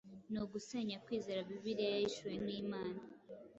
[0.31, 2.99] ni ugusenya kwizera Bibiliya yahishuwe n’Imana.